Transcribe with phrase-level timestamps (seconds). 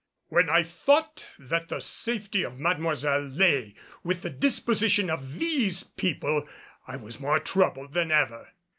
[0.29, 6.49] When I thought that the safety of Mademoiselle lay with the disposition of these people
[6.87, 8.47] I was more troubled than ever.